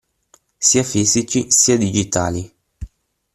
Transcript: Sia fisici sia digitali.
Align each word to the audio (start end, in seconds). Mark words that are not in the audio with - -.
Sia 0.57 0.83
fisici 0.83 1.51
sia 1.51 1.77
digitali. 1.77 2.51